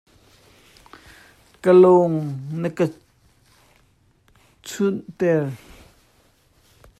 [1.61, 2.15] Ka lung
[2.61, 2.85] na ka
[4.67, 5.43] cunh ter.